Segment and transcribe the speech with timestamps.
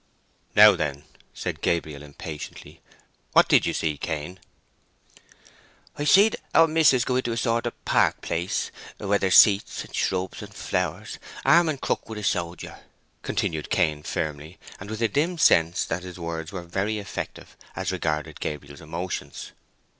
[0.55, 2.81] "Now then," said Gabriel, impatiently,
[3.33, 4.39] "what did you see, Cain?"
[5.95, 9.85] "I seed our mis'ess go into a sort of a park place, where there's seats,
[9.85, 12.79] and shrubs and flowers, arm in crook with a sojer,"
[13.21, 17.91] continued Cainy, firmly, and with a dim sense that his words were very effective as
[17.91, 19.51] regarded Gabriel's emotions.